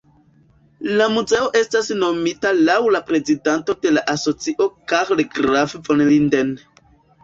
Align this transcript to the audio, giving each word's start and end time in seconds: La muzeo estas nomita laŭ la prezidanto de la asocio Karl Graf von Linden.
La 1.01 1.09
muzeo 1.15 1.49
estas 1.59 1.91
nomita 1.99 2.55
laŭ 2.63 2.79
la 2.97 3.03
prezidanto 3.13 3.79
de 3.87 3.95
la 3.97 4.07
asocio 4.17 4.71
Karl 4.95 5.27
Graf 5.39 5.81
von 5.89 6.07
Linden. 6.15 6.57